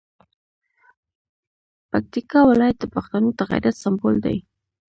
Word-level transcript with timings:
پکتیکا 1.91 2.39
ولایت 2.49 2.77
د 2.81 2.85
پښتنو 2.95 3.29
د 3.37 3.39
غیرت 3.49 3.75
سمبول 3.83 4.15
دی. 4.25 4.37